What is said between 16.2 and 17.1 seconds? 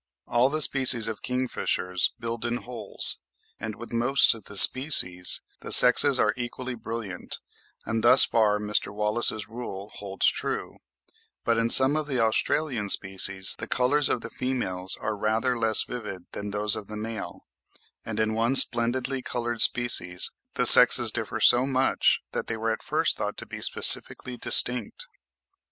than those of the